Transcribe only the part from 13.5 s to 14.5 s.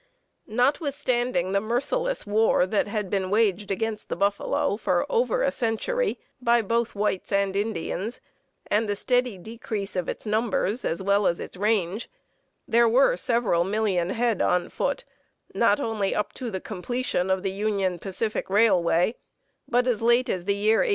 million head